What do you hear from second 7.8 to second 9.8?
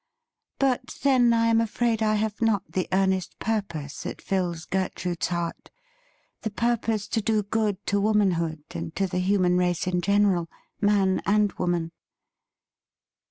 to womanhood and to the human